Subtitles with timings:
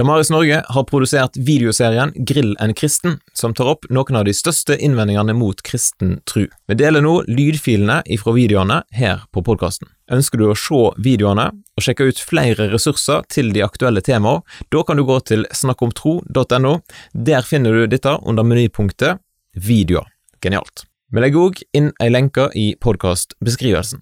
[0.00, 4.78] Damaris Norge har produsert videoserien Grill en kristen, som tar opp noen av de største
[4.80, 6.46] innvendingene mot kristen tru.
[6.72, 9.90] Vi deler nå lydfilene ifra videoene her på podkasten.
[10.08, 14.40] Ønsker du å se videoene og sjekke ut flere ressurser til de aktuelle temaene,
[14.72, 16.74] da kan du gå til snakkomtro.no.
[17.12, 19.20] Der finner du dette under menypunktet
[19.52, 20.08] Videoer.
[20.40, 20.86] Genialt.
[21.12, 24.00] Vi legger òg inn ei lenke i podkastbeskrivelsen.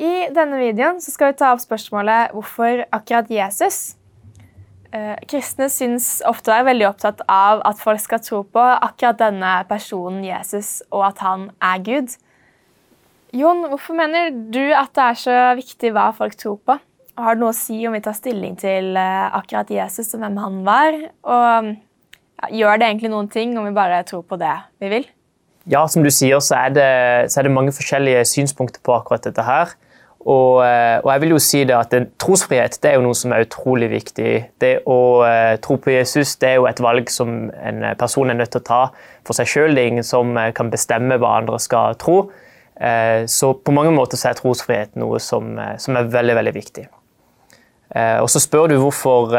[0.00, 3.99] I denne videoen skal vi ta opp spørsmålet hvorfor akkurat Jesus
[5.30, 9.52] kristne syns ofte å være veldig opptatt av at folk skal tro på akkurat denne
[9.68, 12.16] personen Jesus, og at han er Gud.
[13.36, 16.74] Jon, hvorfor mener du at det er så viktig hva folk tror på?
[17.20, 20.38] Har det noe å si om vi tar stilling til eh, akkurat Jesus og hvem
[20.40, 20.98] han var?
[21.22, 21.70] Og
[22.40, 25.06] ja, gjør det egentlig noen ting om vi bare tror på det vi vil?
[25.70, 26.90] Ja, som du sier, så er det,
[27.30, 29.76] så er det mange forskjellige synspunkter på akkurat dette her.
[30.20, 33.32] Og, eh, og, jeg vil jo si det at Trosfrihet det er jo noe som
[33.32, 34.32] er utrolig viktig.
[34.60, 38.36] Det å uh, tro på Jesus det er jo et valg som en person er
[38.36, 38.80] nødt til å ta
[39.24, 39.72] for seg sjøl.
[39.74, 42.18] Det er ingen som uh, kan bestemme hva andre skal tro.
[42.76, 46.86] Uh, så på mange måter så er trosfrihet noe som, som er veldig veldig viktig.
[47.96, 49.32] og Så spør du hvorfor,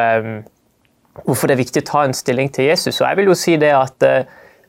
[1.23, 2.99] hvorfor, det er viktig å ta en stilling til Jesus.
[2.99, 4.05] Og jeg vil jo si det at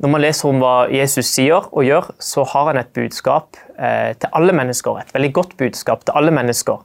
[0.02, 4.12] når man leser om hva Jesus sier og gjør, så har han et budskap eh,
[4.18, 4.98] til alle mennesker.
[4.98, 6.80] Et veldig godt budskap til alle mennesker.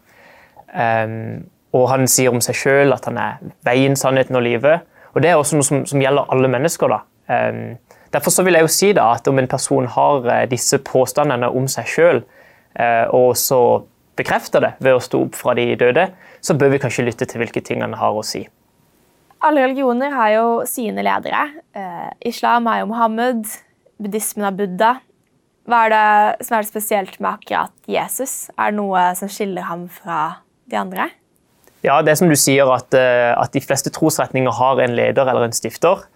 [0.68, 4.86] Um, og han sier om seg sjøl at han er veien, sannheten og livet.
[5.16, 6.94] Og det er også noe som, som gjelder alle mennesker.
[6.94, 7.00] da.
[7.50, 7.80] Um,
[8.14, 11.50] derfor så vil jeg jo si da, at om en person har uh, disse påstandene
[11.50, 12.22] om seg sjøl,
[12.78, 13.62] eh, og så
[14.18, 16.08] bekrefter det ved å stå opp fra de døde,
[16.42, 18.46] så bør vi kanskje lytte til hvilke ting han har å si.
[19.46, 21.44] Alle religioner har jo sine ledere.
[21.78, 23.46] Uh, islam har jo Mohammed,
[24.02, 24.96] buddhismen har Buddha.
[25.68, 28.50] Hva er det som er det spesielt med akkurat Jesus?
[28.58, 31.10] Er det noe som skiller ham fra de andre?
[31.86, 35.28] Ja, det er som du sier, at, uh, at de fleste trosretninger har en leder
[35.28, 36.08] eller en stifter.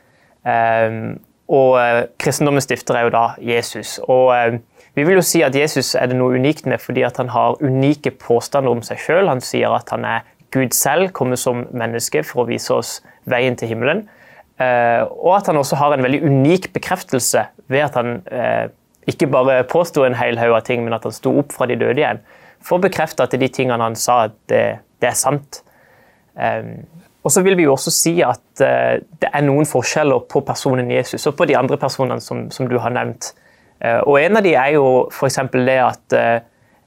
[0.41, 1.19] Um,
[1.51, 1.75] og
[2.21, 3.97] kristendommens stifter er jo da Jesus.
[4.09, 4.31] Og
[4.95, 7.59] vi vil jo si at Jesus er det noe unikt med fordi at han har
[7.59, 9.27] unike påstander om seg sjøl.
[9.27, 12.97] Han sier at han er Gud selv, kommer som menneske for å vise oss
[13.29, 14.05] veien til himmelen.
[14.61, 18.67] Eh, og at han også har en veldig unik bekreftelse ved at han eh,
[19.09, 21.79] ikke bare påsto en hel haug av ting, men at han sto opp fra de
[21.79, 22.21] døde igjen.
[22.61, 24.65] For å bekrefte at de tingene han sa, det,
[25.01, 25.63] det er sant.
[26.37, 26.75] Eh,
[27.21, 31.27] og så vil vi jo også si at det er noen forskjeller på personen Jesus
[31.29, 33.27] og på de andre personene som, som du har nevnt.
[34.09, 35.37] Og en av de er jo f.eks.
[35.53, 36.15] det at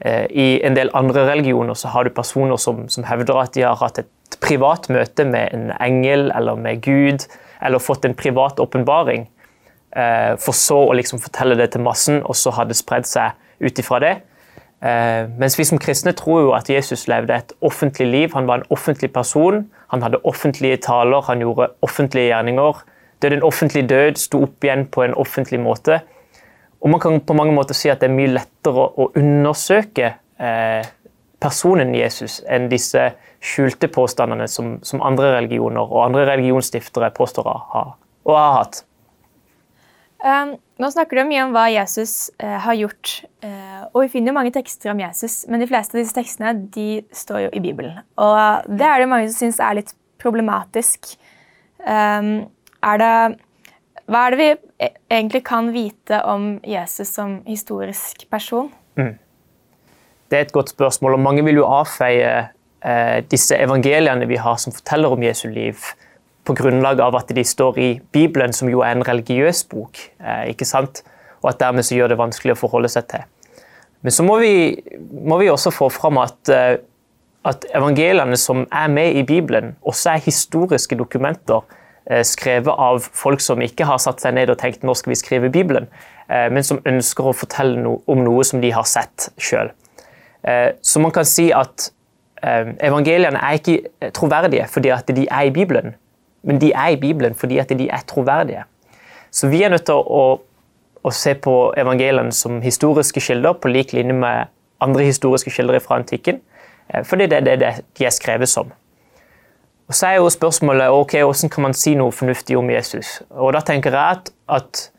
[0.03, 3.79] i en del andre religioner så har du personer som, som hevder at de har
[3.79, 4.09] hatt et
[4.43, 7.25] privat møte med en engel eller med Gud,
[7.65, 9.29] eller fått en privat åpenbaring,
[9.97, 13.35] eh, for så å liksom fortelle det til massen, og så har det spredd seg
[13.61, 14.15] ut ifra det.
[14.85, 18.33] Eh, mens vi som kristne tror jo at Jesus levde et offentlig liv.
[18.35, 19.63] Han var en offentlig person.
[19.89, 22.83] Han hadde offentlige taler, han gjorde offentlige gjerninger.
[23.23, 26.03] Døde en offentlig død, sto opp igjen på en offentlig måte.
[26.85, 30.85] Og Man kan på mange måter si at det er mye lettere å undersøke eh,
[31.41, 33.11] personen Jesus enn disse
[33.45, 37.85] skjulte påstandene som, som, andre religioner og andre religionsstiftere påstår å ha
[38.25, 38.85] og har hatt.
[40.25, 43.11] Um, nå snakker du mye om hva Jesus uh, har gjort,
[43.45, 46.55] uh, og vi finner jo mange tekster om Jesus, men de fleste av disse tekstene
[46.73, 47.99] de står jo i Bibelen.
[48.17, 49.93] Og det er det mange som syns er litt
[50.25, 51.13] problematisk.
[51.85, 52.47] Um,
[52.85, 53.13] er det,
[54.11, 54.49] hva er det vi
[54.85, 58.69] e, egentlig kan vite om Jesus som historisk person?
[59.01, 59.15] Mm.
[60.29, 62.33] Det er et godt spørsmål, og mange vil jo avfeie
[62.85, 65.79] eh, disse evangeliene vi har som forteller om Jesu liv,
[66.45, 70.01] på grunnlag av at de står i Bibelen, som jo er en religiøs bok.
[70.21, 71.01] Eh, ikke sant?
[71.41, 73.25] Og at dermed så gjør det vanskelig å forholde seg til.
[74.05, 74.83] Men så må vi,
[75.25, 76.77] må vi også få fram at, eh,
[77.49, 81.81] at evangeliene som er med i Bibelen, også er historiske dokumenter eh,
[82.27, 85.51] skrevet av folk som ikke har satt seg ned og tenkt nå skal vi skrive
[85.53, 85.87] Bibelen,
[86.29, 89.73] eh, men som ønsker å fortelle no om noe som de har sett sjøl.
[90.45, 91.89] Eh, så man kan si at
[92.43, 95.95] eh, evangeliene er ikke troverdige fordi at de er i Bibelen,
[96.45, 98.67] men de er i Bibelen fordi at de er troverdige.
[99.35, 100.25] Så vi er nødt til å,
[101.03, 104.53] å se på evangeliene som historiske kilder, på lik linje med
[104.85, 106.43] andre historiske kilder fra antikken,
[106.93, 108.73] eh, fordi det er det de er skrevet som.
[109.89, 113.23] Og Så er jo spørsmålet ok, hvordan kan man si noe fornuftig om Jesus.
[113.31, 114.91] Og Da tenker jeg at, at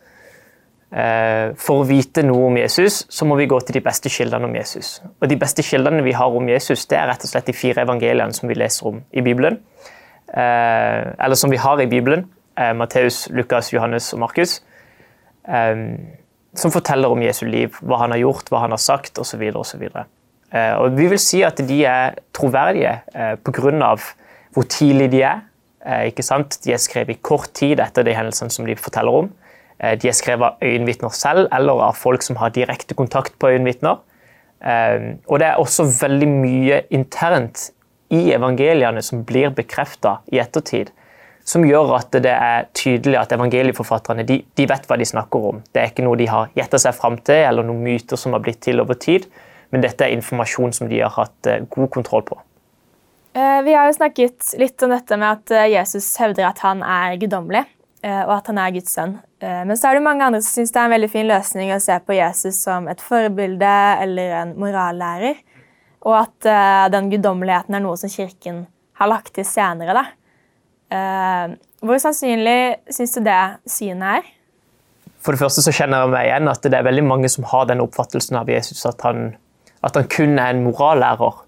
[0.95, 4.47] Eh, for å vite noe om Jesus, så må vi gå til de beste kildene
[4.47, 5.01] om Jesus.
[5.19, 7.83] Og De beste kildene vi har om Jesus, det er rett og slett de fire
[7.83, 9.59] evangeliene som vi leser om i Bibelen.
[10.29, 12.29] Eh, eller som vi har i Bibelen.
[12.55, 14.61] Eh, Matteus, Lukas, Johannes og Markus.
[16.55, 19.41] Som forteller om Jesu liv, hva han har gjort, hva han har sagt osv.
[19.53, 19.83] osv.
[20.79, 22.95] Og vi vil si at de er troverdige
[23.43, 23.97] pga.
[24.55, 25.43] Hvor tidlig de er,
[26.07, 26.57] ikke sant?
[26.63, 29.29] De er skrevet i kort tid etter de hendelsene som de forteller om.
[29.77, 33.99] De er skrevet av øyenvitner selv, eller av folk som har direkte kontakt på øyenvitner.
[35.27, 37.67] Og det er også veldig mye internt
[38.15, 40.89] i evangeliene som blir bekrefta i ettertid
[41.45, 45.61] som gjør at det er tydelig at evangelieforfatterne de, de, vet hva de snakker om.
[45.69, 48.41] Det er ikke noe de har gjetta seg fram til, eller noen myter som har
[48.43, 49.27] blitt til over tid,
[49.69, 52.39] men dette er informasjon som de har hatt eh, god kontroll på.
[53.35, 56.83] Eh, vi har jo snakket litt om dette med at eh, Jesus hevder at han
[56.83, 57.65] er guddommelig,
[58.05, 59.15] og at han er Guds sønn.
[59.41, 61.79] Men så er det mange andre som syns det er en veldig fin løsning å
[61.81, 63.71] se på Jesus som et forbilde
[64.03, 65.39] eller en morallærer,
[66.05, 68.59] og at den guddommeligheten er noe som Kirken
[69.01, 69.97] har lagt til senere.
[69.97, 71.57] da.
[71.81, 73.41] Hvor sannsynlig syns du det
[73.73, 74.29] synet er?
[75.25, 77.65] For det første så kjenner jeg meg igjen at det er veldig mange som har
[77.71, 79.31] den oppfattelsen av Jesus at han,
[79.81, 81.41] at han kun er en morallærer.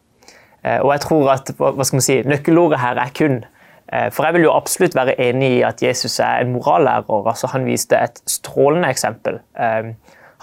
[0.68, 3.40] Uh, og jeg tror at hva skal man si, nøkkelordet her er kun.
[3.88, 7.32] Uh, for jeg vil jo absolutt være enig i at Jesus er en morallærer.
[7.32, 9.40] altså Han viste et strålende eksempel.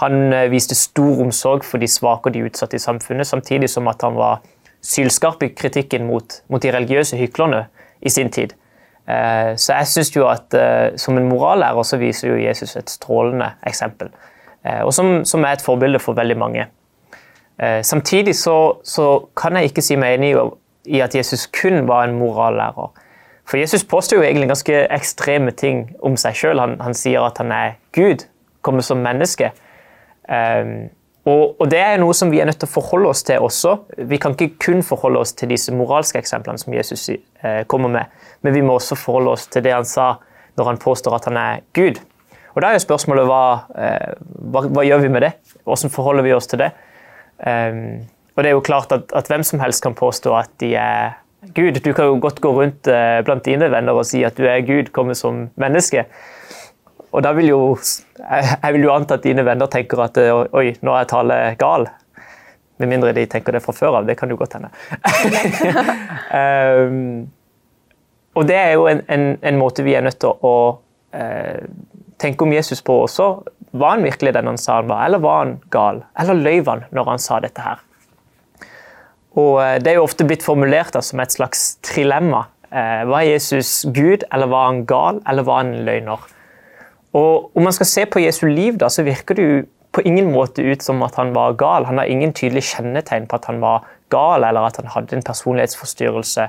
[0.03, 4.03] Han viste stor omsorg for de svake og de utsatte i samfunnet, samtidig som at
[4.03, 4.41] han var
[4.83, 7.67] sylskarp i kritikken mot, mot de religiøse hyklerne
[8.03, 8.57] i sin tid.
[9.09, 12.91] Eh, så jeg synes jo at eh, som en morallærer så viser jo Jesus et
[12.91, 14.09] strålende eksempel.
[14.65, 16.67] Eh, og som, som er et forbilde for veldig mange.
[17.61, 20.33] Samtidig så, så kan jeg ikke si meg enig
[20.91, 22.91] i at Jesus kun var en morallærer.
[23.45, 26.61] For Jesus påstår jo egentlig ganske ekstreme ting om seg sjøl.
[26.61, 28.25] Han, han, sier at han er Gud,
[28.65, 29.53] kommer som menneske.
[30.29, 30.89] Um,
[31.25, 33.77] og, og, Det er noe som vi er nødt til å forholde oss til også.
[34.09, 38.13] Vi kan ikke kun forholde oss til disse moralske eksemplene som Jesus eh, kommer med,
[38.45, 40.15] men vi må også forholde oss til det han sa
[40.59, 42.01] når han påstår at han er Gud.
[42.55, 44.13] Og Da er jo spørsmålet hva, eh,
[44.53, 45.33] hva, hva gjør vi med det?
[45.65, 46.71] Hvordan forholder vi oss til det?
[47.39, 48.05] Um,
[48.35, 51.19] og det er jo klart at, at, hvem som helst kan påstå at de er
[51.55, 51.81] Gud.
[51.85, 54.65] Du kan jo godt gå rundt uh, blant dine venner og si at du er
[54.67, 56.07] Gud, kommer som menneske.
[57.15, 57.61] Og da vil jo,
[58.19, 61.87] jeg vil jo anta at dine venner tenker at eh, oi, nå er tallet gal.
[62.83, 64.09] Med mindre de tenker det fra før av.
[64.09, 64.73] Det kan jo godt hende.
[66.35, 67.29] um,
[68.39, 70.57] og det er jo en, en, en, måte vi er nødt til å
[71.15, 71.61] uh,
[72.19, 73.29] tenke om Jesus på også.
[73.75, 76.05] Var han virkelig den han sa han var, eller var han gal?
[76.21, 77.83] Eller løy han når han sa dette her?
[79.35, 82.45] Og uh, Det er jo ofte blitt formulert som et slags trilemma.
[82.71, 86.23] Uh, var Jesus Gud, eller var han gal, eller var han løgner?
[87.15, 90.33] Og Om man skal se på Jesu liv, da, så virker det jo på ingen
[90.35, 91.87] måte ut som at han var gal.
[91.87, 95.27] Han har ingen tydelig kjennetegn på at han var gal eller at han hadde en
[95.27, 96.49] personlighetsforstyrrelse.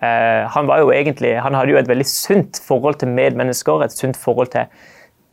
[0.00, 3.94] Uh, han, var jo egentlig, han hadde jo et veldig sunt forhold til medmennesker, et
[3.94, 4.66] sunt forhold til,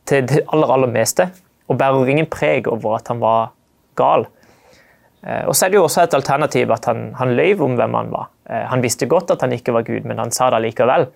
[0.08, 1.28] til det aller, aller meste.
[1.68, 3.52] Og bærer ingen preg over at han var
[3.98, 4.26] gal.
[5.22, 7.96] Uh, og så er det jo også et alternativ at han, han løy om hvem
[7.98, 8.30] han var.
[8.48, 11.08] Uh, han visste godt at han ikke var Gud, men han sa det likevel.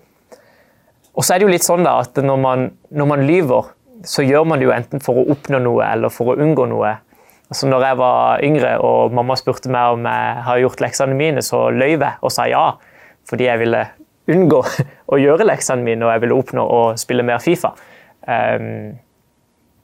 [1.13, 3.71] Og så er det jo litt sånn da, at når man, når man lyver,
[4.05, 6.95] så gjør man det jo enten for å oppnå noe eller for å unngå noe.
[7.53, 11.43] Altså når jeg var yngre og mamma spurte meg om jeg har gjort leksene mine,
[11.45, 12.65] så løy jeg og sa ja.
[13.29, 13.83] Fordi jeg ville
[14.33, 14.61] unngå
[15.13, 17.75] å gjøre leksene mine og jeg ville oppnå å spille mer Fifa.
[18.27, 18.99] Um,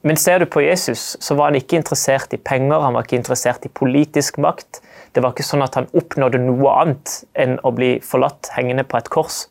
[0.02, 3.18] men ser du på Jesus, så var han ikke interessert i penger, han var ikke
[3.20, 4.80] interessert i politisk makt.
[5.12, 8.96] Det var ikke sånn at han oppnådde noe annet enn å bli forlatt hengende på
[8.96, 9.42] et kors.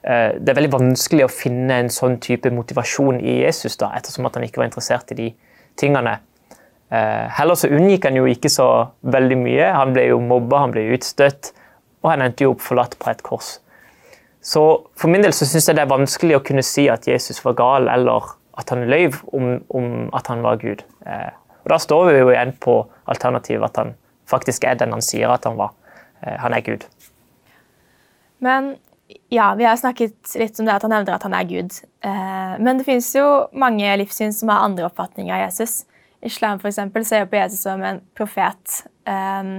[0.00, 4.28] Eh, det er veldig vanskelig å finne en sånn type motivasjon i Jesus, da, ettersom
[4.28, 5.28] at han ikke var interessert i de
[5.80, 6.16] tingene.
[6.90, 8.70] Eh, heller så unngikk han jo ikke så
[9.04, 9.68] veldig mye.
[9.76, 11.52] Han ble jo mobba, han ble utstøtt,
[12.00, 13.58] og han endte jo opp forlatt på et kors.
[14.40, 14.62] Så
[14.96, 17.58] For min del så syns jeg det er vanskelig å kunne si at Jesus var
[17.58, 20.84] gal, eller at han løy om, om, at han var Gud.
[21.06, 21.30] Eh,
[21.64, 23.94] og Da står vi jo igjen på alternativet at han
[24.30, 25.74] faktisk er den han sier at han var.
[26.20, 26.84] Han er Gud.
[28.44, 28.74] Men
[29.28, 31.76] ja, vi har snakket litt om det at han nevner at han er Gud.
[32.06, 35.84] Eh, men det finnes jo mange livssyn som har andre oppfatninger av Jesus.
[36.26, 38.82] Islam for eksempel, ser på Jesus som en profet.
[39.08, 39.52] Eh,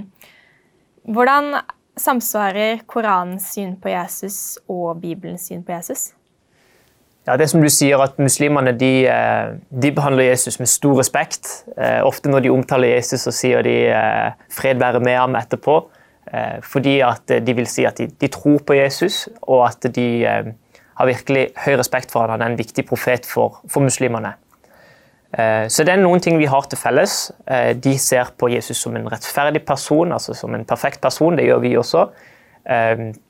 [1.09, 1.55] hvordan
[2.01, 6.11] samsvarer Koranens syn på Jesus og Bibelens syn på Jesus?
[7.27, 11.65] Ja, det som du sier at Muslimene de, eh, de behandler Jesus med stor respekt.
[12.01, 13.75] Ofte når de omtaler Jesus, så sier de
[14.49, 15.83] 'fred være med ham' etterpå.
[16.33, 20.07] Eh, fordi at de vil si at de, de tror på Jesus, og at de
[20.23, 20.51] eh,
[20.95, 22.29] har virkelig høy respekt for ham.
[22.29, 24.33] han er en viktig profet for, for muslimene.
[25.31, 27.31] Eh, så det er noen ting vi har til felles.
[27.83, 31.37] De ser på Jesus som en rettferdig person, altså som en perfekt person.
[31.37, 32.05] Det gjør vi også.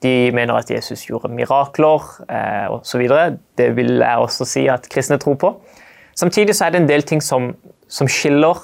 [0.03, 2.07] De mener at Jesus gjorde mirakler
[2.75, 3.05] osv.
[3.57, 5.53] Det vil jeg også si at kristne tror på.
[6.19, 7.53] Samtidig så er det en del ting som,
[7.87, 8.59] som skiller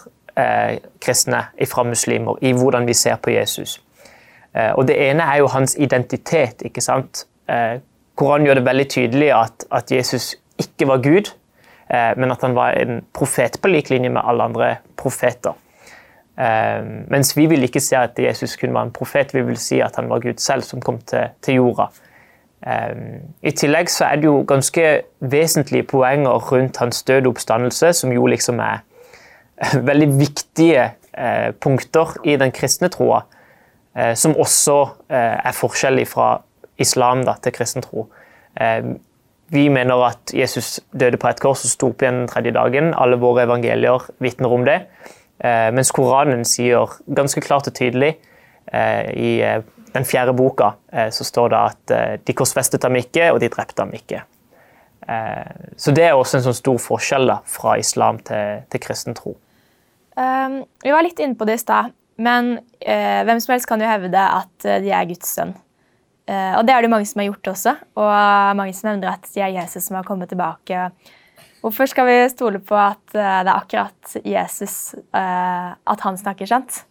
[1.00, 3.77] kristne fra muslimer i hvordan vi ser på Jesus.
[4.58, 6.62] Eh, og Det ene er jo hans identitet.
[6.62, 7.25] ikke sant?
[7.50, 7.79] Eh,
[8.15, 11.46] Koranen gjør det veldig tydelig at, at Jesus ikke var Gud, eh,
[11.89, 15.56] men at han var en profet på lik linje med alle andre profeter.
[16.38, 19.79] Eh, mens vi vil ikke si at Jesus kun var en profet, vi vil si
[19.82, 21.88] at han var Gud selv som kom til, jorda.
[22.62, 22.94] Eh,
[23.41, 24.86] I tillegg så er det jo ganske
[25.20, 28.84] vesentlige poenger rundt hans døde oppstandelse, som jo liksom er
[29.89, 33.24] veldig viktige eh, punkter i den kristne troa,
[33.98, 34.77] eh, som også
[35.10, 36.36] eh, er forskjellig fra
[36.77, 38.06] islam da, til kristen tro.
[39.47, 42.51] Eh, vi mener at Jesus døde på et kors og sto opp igjen den tredje
[42.51, 42.93] dagen.
[42.93, 44.87] Alle våre evangelier vitner om det.
[45.39, 48.17] Eh, mens Koranen sier ganske klart og tydelig
[48.73, 49.31] eh, i
[49.93, 50.75] den fjerde boka
[51.09, 54.19] så står det at de korsfestet ham ikke, og de drepte ham ikke.
[55.79, 59.33] Så det er også en sånn stor forskjell da, fra islam til, til kristen tro.
[60.19, 63.81] Um, vi var litt inne på det i stad, men uh, hvem som helst kan
[63.81, 65.55] jo hevde at de er Guds sønn.
[66.27, 69.29] Uh, og det er det mange som har gjort også, og mange som nevner at
[69.31, 70.89] det er Jesus som har kommet tilbake.
[71.63, 76.50] Hvorfor skal vi stole på at uh, det er akkurat Jesus, uh, at han snakker
[76.50, 76.81] sant?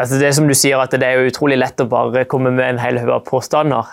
[0.00, 2.80] Altså det som du sier, at det er utrolig lett å bare komme med en
[2.80, 3.88] hel haug av påstander.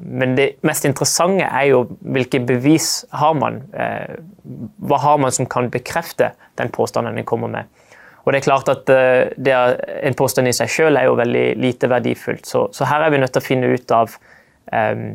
[0.00, 3.58] Men det mest interessante er jo hvilke bevis har man.
[4.84, 7.68] Hva har man som kan bekrefte den påstanden en kommer med.
[8.24, 11.16] Og det er klart at eh, det er, En påstand i seg selv er jo
[11.18, 12.46] veldig lite verdifullt.
[12.46, 14.18] Så, så her er vi nødt til å finne ut av
[14.72, 15.08] um,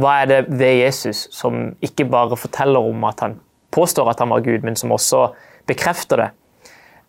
[0.00, 3.36] hva er det ved Jesus som ikke bare forteller om at han
[3.74, 5.26] påstår at han var Gud, men som også
[5.68, 6.28] bekrefter det.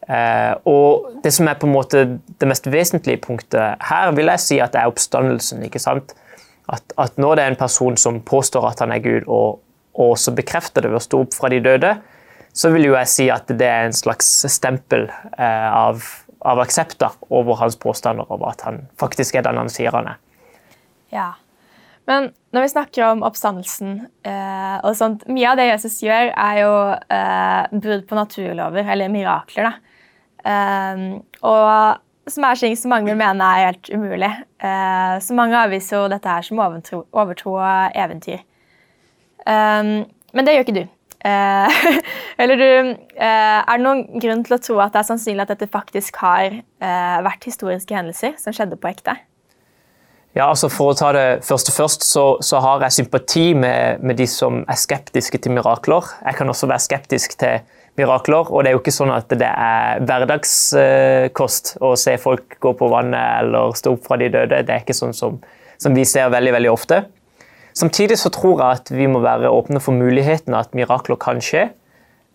[0.10, 2.04] Uh, og Det som er på en måte
[2.42, 5.64] det mest vesentlige punktet her, vil jeg si at det er oppstandelsen.
[5.64, 6.16] ikke sant?
[6.70, 9.62] At, at når det er en person som påstår at han er Gud, og,
[9.96, 11.96] og også bekrefter det ved å stå opp fra de døde,
[12.54, 16.04] så vil jo jeg si at det er en slags stempel eh, av,
[16.46, 20.20] av aksepta over hans påstander om at han faktisk er den han sier han er.
[21.14, 21.32] Ja,
[22.10, 26.60] men når vi snakker om oppstandelsen eh, og sånt, Mye av det Jesus gjør, er
[26.64, 26.76] jo
[27.14, 29.70] eh, brudd på naturlover, eller mirakler.
[29.70, 29.74] da.
[30.50, 31.04] Eh,
[31.46, 34.30] og som er ting som mange vil mene er helt umulig.
[34.62, 38.42] Eh, så mange avviser jo dette her som overtro, overtro og eventyr.
[39.46, 39.94] Eh,
[40.34, 40.84] men det gjør ikke du.
[41.26, 41.80] Eh,
[42.42, 45.52] eller du, eh, er det noen grunn til å tro at det er sannsynlig at
[45.52, 49.18] dette faktisk har eh, vært historiske hendelser som skjedde på ekte?
[50.38, 54.16] Ja, altså For å ta det første først, så, så har jeg sympati med, med,
[54.20, 56.06] de som er skeptiske til mirakler.
[56.22, 57.66] Jeg kan også være skeptisk til
[58.00, 62.76] mirakler, og det er jo ikke sånn at det er hverdagskost å se folk gå
[62.78, 64.62] på vannet eller stå opp fra de døde.
[64.64, 65.42] Det er ikke sånn som,
[65.82, 67.02] som vi ser veldig, veldig ofte.
[67.74, 71.70] Samtidig så tror jeg at vi må være åpne for muligheten at mirakler kan skje.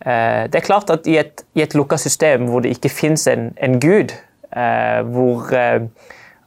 [0.04, 3.26] Eh, det er klart at I et, i et lukka system hvor det ikke fins
[3.30, 4.12] en, en, gud,
[4.52, 5.86] eh, hvor eh,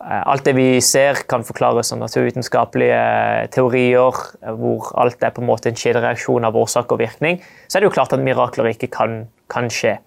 [0.08, 4.20] alt det vi ser kan forklares av naturvitenskapelige teorier,
[4.60, 7.89] hvor alt er på en måte en kjedereaksjon av årsak og virkning, så er det
[7.89, 9.98] jo klart at mirakler ikke kan, kan skje.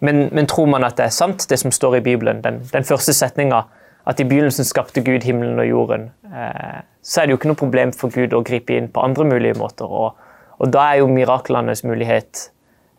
[0.00, 2.86] Men, men, tror man at det er sant, det som står i Bibelen, den, den
[2.88, 3.66] første setninga,
[4.10, 7.60] at i begynnelsen skapte Gud himmelen og jorden, eh, så er det jo ikke noe
[7.60, 9.86] problem for Gud å gripe inn på andre mulige måter.
[9.86, 10.16] Og,
[10.58, 12.48] og da er jo miraklenes mulighet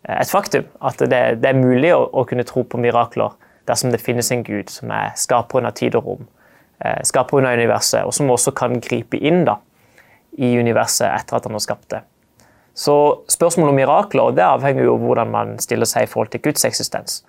[0.08, 0.70] eh, et faktum.
[0.80, 3.36] At det, det er mulig å, å, kunne tro på mirakler
[3.68, 6.30] dersom det finnes en Gud som er skaperen av tid og rom,
[6.86, 9.60] eh, skaperen av universet, og som også kan gripe inn da,
[10.40, 12.06] i universet etter at han har skapt det.
[12.72, 12.96] Så
[13.28, 16.64] spørsmålet om mirakler det avhenger jo av hvordan man stiller seg i forhold til Guds
[16.66, 17.20] eksistens.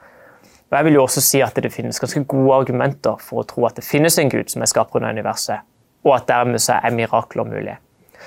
[0.72, 3.66] Og jeg vil jo også si at Det finnes ganske gode argumenter for å tro
[3.68, 5.60] at det finnes en gud som er skaperen av universet,
[6.04, 7.76] og at dermed så er mirakler mulig.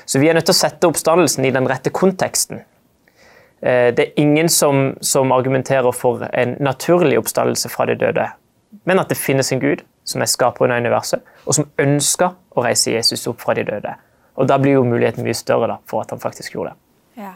[0.05, 2.61] Så vi er nødt til å sette oppstandelsen i den rette konteksten.
[3.61, 8.27] Eh, det er ingen som, som argumenterer for en naturlig oppstandelse fra de døde,
[8.85, 12.65] men at det finnes en gud som er skaperen av universet, og som ønsker å
[12.67, 13.95] reise Jesus opp fra de døde.
[14.35, 17.23] Og Da blir jo muligheten mye større da, for at han faktisk gjorde det.
[17.23, 17.33] Ja.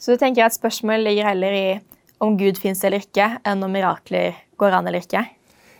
[0.00, 1.80] Så du tenker at spørsmålet ligger heller i
[2.20, 5.24] om Gud fins eller ikke, enn om mirakler går an eller ikke?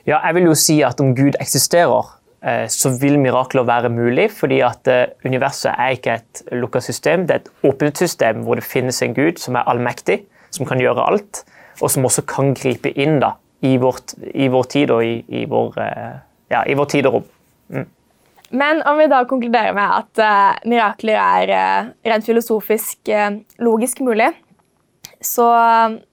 [0.08, 2.08] Ja, jeg vil jo si at om Gud eksisterer,
[2.42, 7.26] eh, så vil mirakler være mulig, fordi at eh, universet er ikke et lukka system.
[7.28, 10.80] Det er et åpent system hvor det finnes en gud som er allmektig, som kan
[10.80, 11.44] gjøre alt,
[11.80, 15.44] og som også kan gripe inn da, i, vårt, i vår tid og i, i,
[15.48, 16.20] vår, eh,
[16.56, 17.32] ja, i vår tid og rom.
[17.70, 17.88] Mm.
[18.50, 24.00] Men om vi da konkluderer med at uh, mirakler er uh, rent filosofisk uh, logisk
[24.02, 24.32] mulig,
[25.20, 25.46] så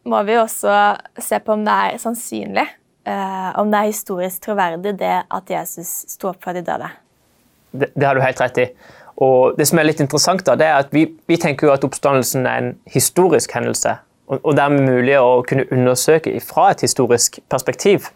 [0.07, 0.75] må vi også
[1.23, 2.65] se på om det er sannsynlig,
[3.07, 6.89] eh, om det er historisk troverdig, det at Jesus sto opp fra de døde.
[7.71, 8.67] Det, det, har du helt rett i.
[9.23, 11.87] Og det som er litt interessant da, det er at vi, vi tenker jo at
[11.87, 13.95] oppstandelsen er en historisk hendelse.
[14.27, 18.11] Og, og dermed mulig å kunne undersøke fra et historisk perspektiv.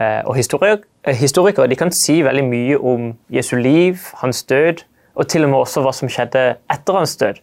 [0.00, 0.82] Eh, og historikere,
[1.14, 4.82] historikere kan si veldig mye om Jesu liv, hans død,
[5.14, 7.38] og til og med også hva som skjedde etter hans død.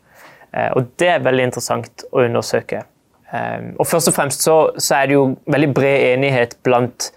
[0.54, 2.84] Eh, og Det er veldig interessant å undersøke.
[3.32, 7.12] Eh, og Først og fremst så, så er det jo veldig bred enighet blant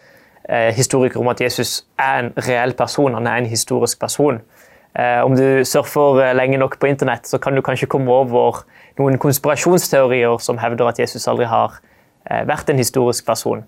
[0.49, 4.43] eh, historikere om at Jesus er en reell person, han er en historisk person.
[4.95, 8.61] Om du surfer lenge nok på internett, så kan du kanskje komme over
[8.95, 11.81] noen konspirasjonsteorier som hevder at Jesus aldri har
[12.47, 13.65] vært en historisk person.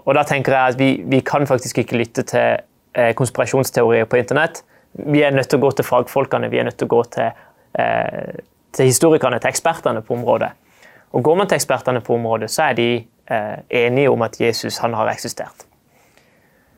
[0.00, 4.62] Og da tenker jeg at vi, vi kan faktisk ikke lytte til konspirasjonsteorier på internett.
[4.96, 7.28] Vi er nødt til å gå til fagfolkene, vi er nødt til å gå til
[8.74, 10.50] til historikerne, til ekspertene på området.
[11.14, 12.88] Og Går man til ekspertene på området, så er de
[13.30, 15.66] eh, enige om at Jesus han har eksistert.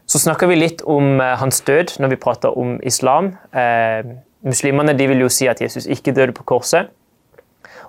[0.07, 3.33] Så snakker vi litt om eh, hans død når vi prater om islam.
[3.57, 4.07] Eh,
[4.47, 6.93] muslimene vil jo si at Jesus ikke døde på korset.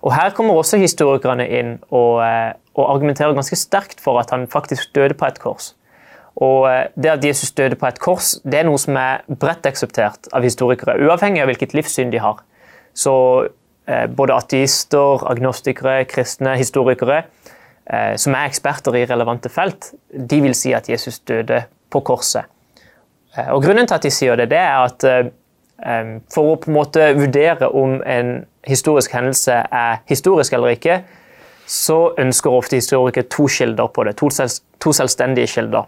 [0.02, 4.48] Og Her kommer også historikerne inn og, eh, og argumenterer ganske sterkt for at han
[4.48, 5.74] faktisk døde på et kors.
[6.36, 9.66] Og eh, Det at Jesus døde på et kors, det er noe som er bredt
[9.66, 12.42] akseptert av historikere, uavhengig av hvilket livssyn de har.
[12.94, 13.48] Så
[13.88, 17.24] både ateister, agnostikere, kristne, historikere,
[17.88, 22.50] eh, som er eksperter i relevante felt, de vil si at Jesus døde på korset.
[23.38, 25.34] Eh, og Grunnen til at de sier det, det er at
[26.34, 28.32] for å på en måte vurdere om en
[28.66, 30.96] historisk hendelse er historisk eller ikke,
[31.70, 34.16] så ønsker ofte historikere to kilder på det.
[34.18, 35.86] To selvstendige kilder.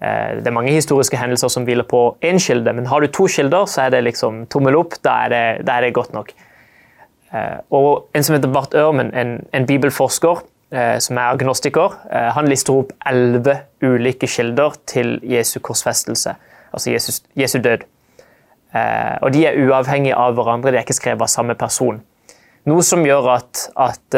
[0.00, 3.70] Det er mange historiske hendelser som hviler på én kilde, men har du to kilder,
[3.70, 4.98] så er det liksom tommel opp.
[5.06, 6.34] Da er det, da er det godt nok.
[7.34, 12.30] Eh, og en som heter Bart Ørmen, en, en bibelforsker eh, som er agnostiker, eh,
[12.36, 16.36] han lister opp elleve ulike kilder til Jesu korsfestelse,
[16.72, 17.88] altså Jesus, Jesu død.
[19.22, 22.00] Og De er uavhengige av hverandre, de er ikke skrevet av samme person.
[22.66, 24.16] Noe som gjør at, at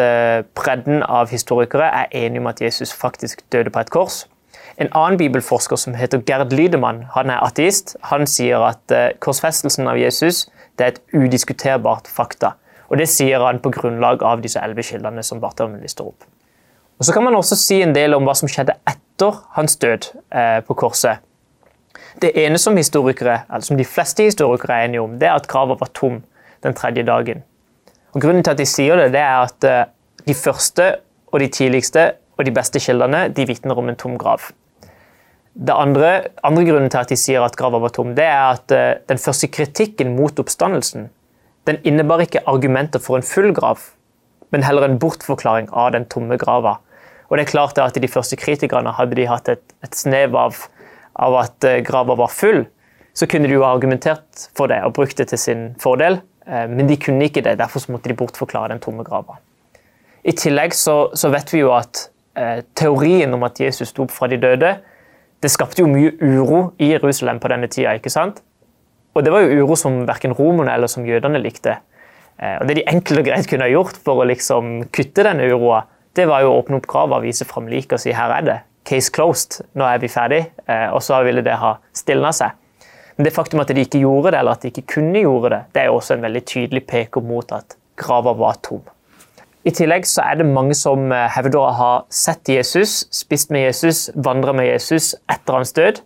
[0.56, 4.22] bredden av historikere er enige om at Jesus faktisk døde på et kors.
[4.80, 7.98] En annen bibelforsker som heter Gerd Lydemann, han er ateist.
[8.08, 10.46] Han sier at korsfestelsen av Jesus
[10.78, 12.54] det er et udiskuterbart fakta.
[12.88, 16.26] Og Det sier han på grunnlag av disse elleve kildene som Barthelmen lister opp.
[16.98, 20.12] Og Så kan man også si en del om hva som skjedde etter hans død
[20.32, 21.18] eh, på korset.
[22.22, 25.48] Det ene som historikere, eller som de fleste historikere er enige om, det er at
[25.48, 26.22] grava var tom
[26.64, 27.42] den tredje dagen.
[28.14, 29.82] Og Grunnen til at de sier det, det er at eh,
[30.26, 30.94] de første
[31.32, 34.48] og de tidligste og de beste kildene de vitner om en tom grav.
[35.56, 38.72] Det andre, andre grunnen til at de sier at grava var tom, det er at
[38.72, 41.10] eh, den første kritikken mot oppstandelsen
[41.66, 43.80] den innebar ikke argumenter for en full grav,
[44.54, 46.76] men heller en bortforklaring av den tomme grava.
[47.26, 50.56] Og det er klart at De første kritikerne hadde de hatt et, et snev av,
[51.18, 52.64] av at eh, grava var full,
[53.16, 56.66] så kunne de jo ha argumentert for det og brukt det til sin fordel, eh,
[56.70, 57.58] men de kunne ikke det.
[57.58, 59.40] Derfor måtte de bortforklare den tomme grava.
[60.26, 64.14] I tillegg så, så vet vi jo at eh, teorien om at Jesus sto opp
[64.14, 64.76] fra de døde,
[65.42, 67.94] det skapte jo mye uro i Jerusalem på denne tida.
[67.96, 68.40] ikke sant?
[69.16, 71.78] Og Det var jo uro som verken romerne eller som jødene likte.
[72.36, 75.48] Eh, og Det de enkelt og greit kunne ha gjort for å liksom kutte denne
[75.48, 78.44] uroa, det var jo å åpne opp grava, vise fram liket og si her er
[78.44, 78.58] det.
[78.86, 80.42] Case closed, nå er vi ferdig.
[80.68, 82.52] Eh, og så ville det ha stilna seg.
[83.16, 85.62] Men det faktum at de ikke gjorde det, eller at de ikke kunne gjøre det,
[85.72, 88.84] det er jo også en veldig tydelig peker mot at grava var tom.
[89.66, 93.64] I tillegg så er det mange som eh, hevder å ha sett Jesus, spist med
[93.64, 96.04] Jesus, vandra med Jesus etter hans død.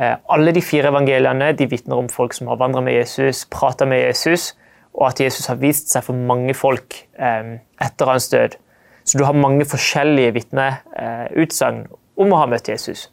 [0.00, 3.86] Eh, alle de fire evangeliene de vitner om folk som har vandra med Jesus, prata
[3.86, 4.52] med Jesus,
[4.94, 8.58] og at Jesus har vist seg for mange folk eh, etter hans død.
[9.04, 11.84] Så du har mange forskjellige vitneutsagn
[12.16, 13.08] om å ha møtt Jesus.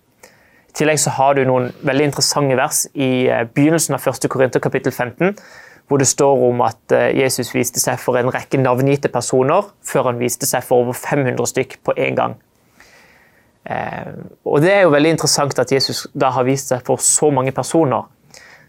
[0.71, 4.29] I tillegg så har du noen veldig interessante vers i eh, begynnelsen av 1.
[4.31, 5.35] Korinter kapittel 15,
[5.91, 10.21] hvor det står om at Jesus viste seg for en rekke navngitte personer, før han
[10.21, 12.37] viste seg for over 500 stykk på én gang.
[13.65, 14.13] Eh,
[14.45, 17.51] og Det er jo veldig interessant at Jesus da har vist seg for så mange
[17.51, 18.07] personer.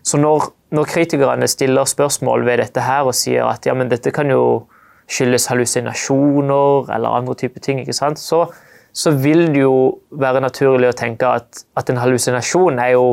[0.03, 4.11] Så når, når kritikerne stiller spørsmål ved dette her og sier at ja, men dette
[4.11, 4.67] kan jo
[5.13, 8.19] skyldes hallusinasjoner eller andre typer ting, ikke sant?
[8.19, 8.47] Så,
[8.93, 13.07] så vil det jo være naturlig å tenke at, at en hallusinasjon er jo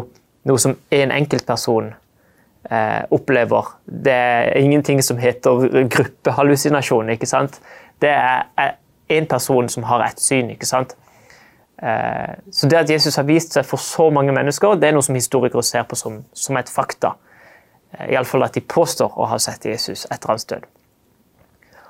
[0.50, 1.92] noe som en enkeltperson
[2.72, 3.74] eh, opplever.
[3.86, 7.14] Det er ingenting som heter gruppehallusinasjon.
[7.16, 7.60] ikke sant?
[8.02, 8.76] Det er
[9.10, 10.50] én person som har ett syn.
[10.56, 10.96] ikke sant?
[11.82, 15.06] Eh, så det at Jesus har vist seg for så mange mennesker, det er noe
[15.06, 17.14] som historikere ser på som, som et fakta.
[17.96, 20.68] Eh, Iallfall at de påstår å ha sett Jesus etter hans død.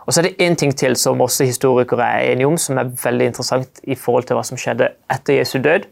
[0.05, 2.91] Og så er det én ting til som også historikere er enige om, som er
[3.03, 5.85] veldig interessant i forhold til hva som skjedde etter Jesu død.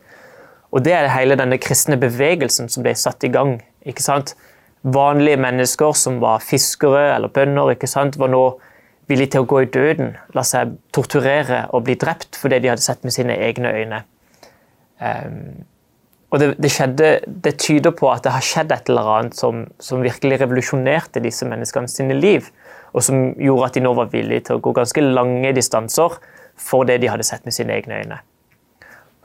[0.72, 3.62] Og Det er hele denne kristne bevegelsen som ble satt i gang.
[3.86, 4.36] ikke sant?
[4.84, 8.20] Vanlige mennesker som var fiskere eller bønder, ikke sant?
[8.20, 8.60] var nå
[9.08, 12.72] villige til å gå i døden, la seg torturere og bli drept for det de
[12.72, 14.04] hadde sett med sine egne øyne.
[15.00, 15.66] Um,
[16.28, 19.64] og det, det, skjedde, det, tyder på at det har skjedd et eller annet som,
[19.80, 22.50] som, virkelig revolusjonerte disse menneskene sine liv,
[22.92, 26.18] og som gjorde at de nå var villige til å gå ganske lange distanser
[26.58, 28.20] for det de hadde sett med sine egne øyne.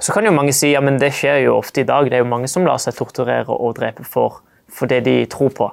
[0.03, 2.09] Så kan jo mange si ja, men det skjer jo ofte i dag.
[2.11, 4.41] Det er jo mange som lar seg torturere og drepe for,
[4.71, 5.69] for det de tror på.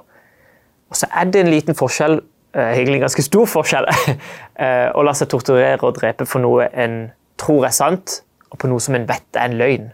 [0.90, 2.20] Og så er det en liten forskjell,
[2.54, 3.86] egentlig en ganske stor forskjell,
[4.64, 7.02] eh, å la seg torturere og drepe for noe en
[7.40, 9.90] tror er sant, og på noe som en vet er en løgn.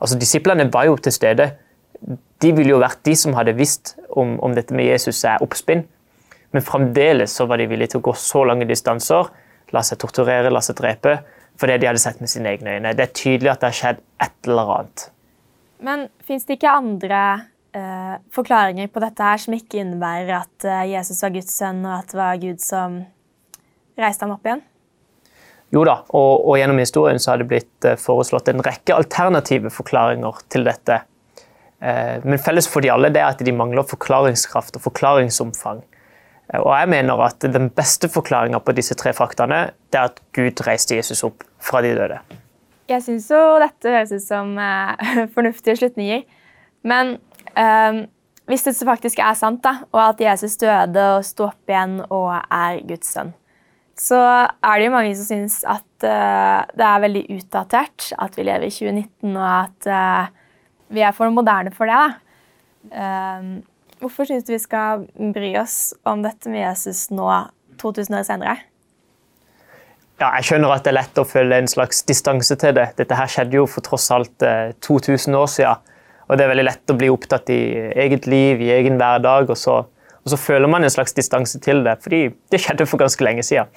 [0.00, 1.50] Altså, Disiplene var jo til stede.
[2.40, 5.84] De ville jo vært de som hadde visst om, om dette med Jesus er oppspinn.
[6.50, 9.28] Men fremdeles så var de villige til å gå så lange distanser,
[9.70, 11.20] la seg torturere, la seg drepe,
[11.60, 12.94] for det de hadde sett med sine egne øyne.
[12.96, 15.06] Det er tydelig at det har skjedd et eller annet.
[15.84, 17.20] Men fins det ikke andre
[17.76, 21.94] eh, forklaringer på dette her som ikke innebærer at uh, Jesus var Guds sønn, og
[21.98, 23.00] at det var Gud som
[24.00, 24.64] reiste ham opp igjen?
[25.70, 29.72] Jo da, og, og, gjennom historien så har det blitt uh, foreslått en rekke alternative
[29.74, 31.04] forklaringer til dette.
[31.80, 35.78] Men felles for de alle det er at de mangler forklaringskraft og forklaringsomfang.
[36.58, 40.60] Og jeg mener at Den beste forklaringa på disse tre faktaene det er at Gud
[40.66, 42.18] reiste Jesus opp fra de døde.
[42.92, 44.52] Jeg syns jo dette høres ut som
[45.38, 46.26] fornuftige slutninger.
[46.84, 47.16] Men
[47.58, 48.00] eh,
[48.50, 52.32] hvis det faktisk er sant, da, og at Jesus døde og sto opp igjen og
[52.34, 53.30] er Guds sønn,
[54.00, 58.46] så er det jo mange som syns at uh, det er veldig utdatert at vi
[58.48, 60.56] lever i 2019, og at uh,
[60.90, 62.00] vi er for moderne for det.
[62.90, 63.60] Uh,
[64.00, 65.04] hvorfor syns du vi skal
[65.36, 67.28] bry oss om dette med Jesus nå,
[67.78, 68.56] 2000 år senere?
[70.20, 72.90] Ja, jeg skjønner at det er lett å føle en slags distanse til det.
[72.98, 74.42] Dette her skjedde jo for tross alt
[74.84, 75.86] 2000 år siden.
[76.30, 77.62] Og det er veldig lett å bli opptatt i
[77.98, 79.80] eget liv, i egen hverdag, og så
[80.20, 83.44] og så føler man en slags distanse til det, fordi det skjedde for ganske lenge
[83.46, 83.70] siden.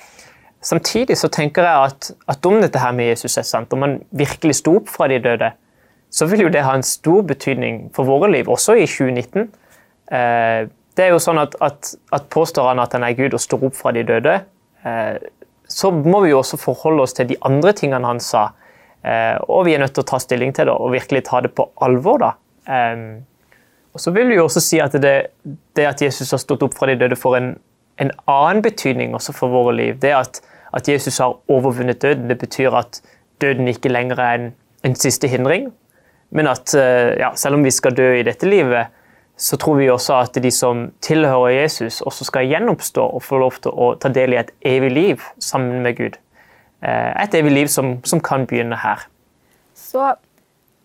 [0.63, 3.97] Samtidig så tenker jeg at, at om dette her med Jesus er sant, om han
[4.15, 5.51] virkelig sto opp fra de døde,
[6.13, 9.47] så vil jo det ha en stor betydning for våre liv, også i 2019.
[10.13, 13.41] Eh, det er jo sånn at, at, at, Påstår han at han er Gud og
[13.41, 14.35] står opp fra de døde,
[14.85, 15.15] eh,
[15.67, 18.51] så må vi jo også forholde oss til de andre tingene han sa.
[19.03, 21.55] Eh, og vi er nødt til å ta stilling til det og virkelig ta det
[21.57, 22.21] på alvor.
[22.21, 22.31] da.
[22.67, 23.23] Eh,
[23.93, 25.13] og så vil vi også si at det,
[25.77, 27.51] det at Jesus har stått opp fra de døde, får en,
[28.01, 29.99] en annen betydning også for våre liv.
[30.01, 30.41] Det at,
[30.73, 33.01] at, Jesus har overvunnet døden, det betyr at
[33.41, 34.49] døden ikke lenger er en,
[34.83, 35.69] en siste hindring.
[36.33, 38.89] Men at eh, ja, selv om vi skal dø i dette livet,
[39.37, 43.61] så tror vi også at de som tilhører Jesus, også skal gjenoppstå og få lov
[43.61, 46.17] til å ta del i et evig liv sammen med Gud.
[46.81, 49.05] Eh, et evig liv som, som kan begynne her.
[49.77, 50.15] Så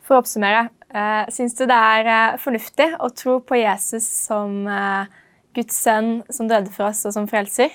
[0.05, 5.05] for å oppsummere Syns du det er uh, fornuftig å tro på Jesus som uh,
[5.53, 7.73] Guds sønn som døde for oss, og som frelser?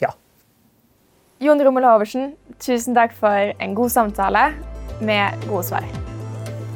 [0.00, 0.14] Ja.
[1.44, 4.50] Jon Rommel Hoversen, tusen takk for en god samtale
[5.04, 5.86] med gode svar.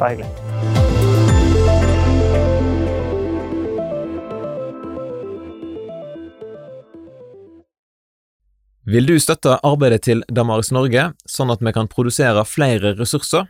[0.00, 0.32] Bare hyggelig.
[8.84, 13.46] Vil du støtte arbeidet til Damaris Norge, sånn at vi kan produsere flere ressurser?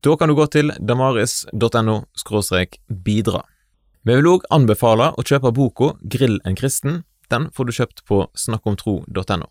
[0.00, 1.96] Da kan du gå til damaris.no
[2.88, 3.42] bidra.
[4.06, 7.02] Vi vil òg anbefale å kjøpe boka Grill en kristen.
[7.28, 9.48] Den får du kjøpt på snakkomtro.no.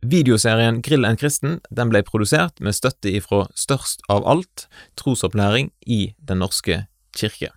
[0.00, 4.68] Videoserien Grill en kristen den ble produsert med støtte ifra Størst av alt,
[5.00, 6.84] trosopplæring i Den norske
[7.16, 7.50] kirke.